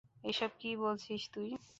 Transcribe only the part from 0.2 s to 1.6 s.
এসব কি বলছিস তুই?